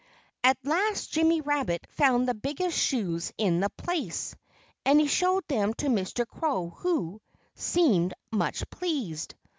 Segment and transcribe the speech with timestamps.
[0.43, 4.35] At last Jimmy Rabbit found the biggest shoes in the place.
[4.83, 6.25] And he showed them to Mr.
[6.25, 7.21] Crow, who
[7.53, 9.35] seemed much pleased.